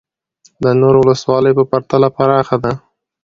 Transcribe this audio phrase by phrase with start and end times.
[0.63, 2.71] د نورو ولسوالیو په پرتله پراخه ده